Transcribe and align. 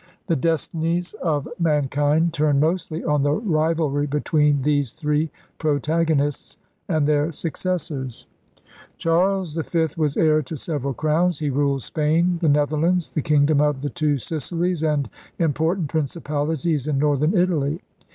The 0.25 0.35
destinies 0.35 1.13
of 1.21 1.43
KING 1.43 1.43
HENRY 1.43 1.43
VIII 1.43 1.59
23 1.59 1.71
mankind 2.05 2.33
turned 2.33 2.59
mostly 2.59 3.03
on 3.03 3.21
the 3.21 3.33
rivalry 3.33 4.07
between 4.07 4.63
these 4.63 4.93
three 4.93 5.29
protagonists 5.59 6.57
and 6.89 7.05
their 7.07 7.31
successors. 7.31 8.25
Charles 8.97 9.53
V 9.53 9.89
was 9.97 10.17
heir 10.17 10.41
to 10.41 10.57
several 10.57 10.95
crowns. 10.95 11.37
He 11.37 11.51
ruled 11.51 11.83
Spain, 11.83 12.39
the 12.41 12.49
Netherlands, 12.49 13.11
the 13.11 13.21
Kingdom 13.21 13.61
of 13.61 13.81
the 13.83 13.91
Two 13.91 14.17
Sicilies, 14.17 14.81
and 14.81 15.07
important 15.37 15.87
principalities 15.87 16.87
in 16.87 16.97
northern 16.97 17.37
Italy. 17.37 17.79